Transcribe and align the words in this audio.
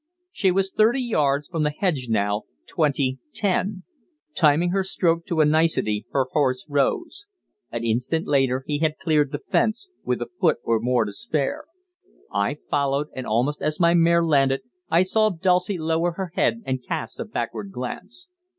She 0.31 0.49
was 0.49 0.71
thirty 0.71 0.99
yards 0.99 1.47
from 1.47 1.61
the 1.61 1.69
hedge 1.69 2.07
now 2.09 2.45
twenty 2.65 3.19
ten. 3.35 3.83
Timing 4.33 4.71
his 4.73 4.89
stroke 4.91 5.27
to 5.27 5.41
a 5.41 5.45
nicety 5.45 6.07
her 6.11 6.25
horse 6.31 6.65
rose. 6.67 7.27
An 7.71 7.83
instant 7.83 8.25
later 8.25 8.63
he 8.65 8.79
had 8.79 8.97
cleared 8.97 9.31
the 9.31 9.37
fence, 9.37 9.91
with 10.03 10.19
a 10.19 10.25
foot 10.39 10.57
or 10.63 10.79
more 10.79 11.05
to 11.05 11.11
spare. 11.11 11.65
I 12.33 12.57
followed, 12.67 13.09
and 13.15 13.27
almost 13.27 13.61
as 13.61 13.79
my 13.79 13.93
mare 13.93 14.25
landed 14.25 14.61
I 14.89 15.03
saw 15.03 15.29
Dulcie 15.29 15.77
lower 15.77 16.13
her 16.13 16.31
head 16.33 16.63
and 16.65 16.83
cast 16.83 17.19
a 17.19 17.23
backward 17.25 17.71
glance. 17.71 18.29